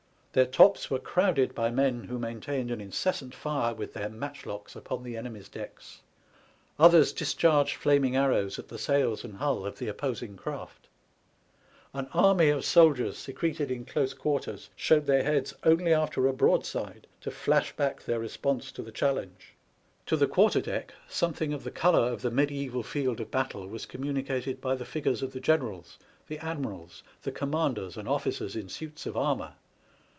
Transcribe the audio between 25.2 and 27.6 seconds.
of the generals, the admirals, the com